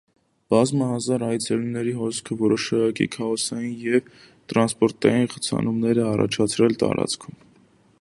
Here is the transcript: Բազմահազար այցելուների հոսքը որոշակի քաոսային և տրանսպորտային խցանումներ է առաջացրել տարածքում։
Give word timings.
Բազմահազար 0.51 1.25
այցելուների 1.27 1.93
հոսքը 1.99 2.37
որոշակի 2.41 3.07
քաոսային 3.17 3.77
և 3.83 4.09
տրանսպորտային 4.53 5.31
խցանումներ 5.35 6.05
է 6.05 6.09
առաջացրել 6.15 6.79
տարածքում։ 6.85 7.43